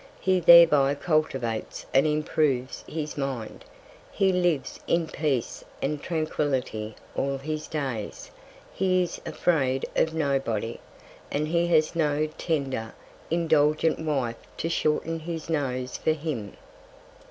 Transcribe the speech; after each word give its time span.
He 0.19 0.39
thereby 0.39 0.95
cultivates 0.95 1.85
and 1.93 2.07
improves 2.07 2.83
his 2.87 3.19
Mind. 3.19 3.63
He 4.11 4.31
lives 4.33 4.79
in 4.87 5.05
Peace 5.05 5.63
and 5.79 6.01
Tranquility 6.01 6.95
all 7.15 7.37
his 7.37 7.67
Days; 7.67 8.31
he 8.73 9.03
is 9.03 9.21
afraid 9.27 9.85
of 9.95 10.15
Nobody, 10.15 10.79
and 11.29 11.49
he 11.49 11.67
has 11.67 11.95
no 11.95 12.25
tender, 12.39 12.95
indulgent 13.29 13.99
Wife 13.99 14.39
to 14.57 14.69
shorten 14.69 15.19
his 15.19 15.51
Nose 15.51 15.97
for 15.97 16.13
him. 16.13 16.57